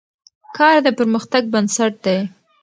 کار 0.57 0.75
د 0.85 0.87
پرمختګ 0.97 1.43
بنسټ 1.53 1.93
دی. 2.05 2.17